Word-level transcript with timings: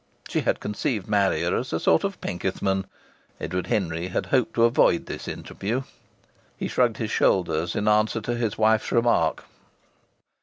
She 0.29 0.41
had 0.41 0.59
conceived 0.59 1.07
Marrier 1.07 1.55
as 1.55 1.71
a 1.71 1.79
sort 1.79 2.03
of 2.03 2.19
Penkethman! 2.21 2.87
Edward 3.39 3.67
Henry 3.67 4.07
had 4.07 4.25
hoped 4.25 4.55
to 4.55 4.63
avoid 4.63 5.05
this 5.05 5.27
interview. 5.27 5.83
He 6.57 6.67
shrugged 6.67 6.97
his 6.97 7.11
shoulders 7.11 7.75
in 7.75 7.87
answer 7.87 8.19
to 8.21 8.33
his 8.35 8.57
wife's 8.57 8.91
remark. 8.91 9.43